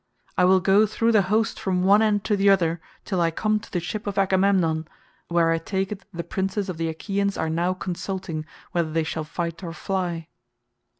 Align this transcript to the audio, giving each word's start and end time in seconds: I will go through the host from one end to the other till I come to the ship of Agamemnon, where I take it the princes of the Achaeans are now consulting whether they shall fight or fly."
I 0.35 0.45
will 0.45 0.59
go 0.61 0.87
through 0.87 1.11
the 1.11 1.21
host 1.21 1.59
from 1.59 1.83
one 1.83 2.01
end 2.01 2.23
to 2.23 2.35
the 2.35 2.49
other 2.49 2.81
till 3.05 3.21
I 3.21 3.29
come 3.29 3.59
to 3.59 3.71
the 3.71 3.79
ship 3.79 4.07
of 4.07 4.17
Agamemnon, 4.17 4.87
where 5.27 5.51
I 5.51 5.59
take 5.59 5.91
it 5.91 6.05
the 6.11 6.23
princes 6.23 6.69
of 6.69 6.77
the 6.77 6.87
Achaeans 6.89 7.37
are 7.37 7.51
now 7.51 7.75
consulting 7.75 8.47
whether 8.71 8.89
they 8.91 9.03
shall 9.03 9.23
fight 9.23 9.61
or 9.61 9.73
fly." 9.73 10.27